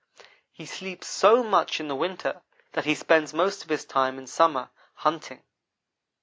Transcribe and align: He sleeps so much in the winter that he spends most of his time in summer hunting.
He 0.51 0.65
sleeps 0.65 1.05
so 1.05 1.43
much 1.43 1.79
in 1.79 1.87
the 1.87 1.95
winter 1.95 2.41
that 2.71 2.85
he 2.85 2.95
spends 2.95 3.35
most 3.35 3.61
of 3.63 3.69
his 3.69 3.85
time 3.85 4.17
in 4.17 4.25
summer 4.25 4.71
hunting. 4.95 5.43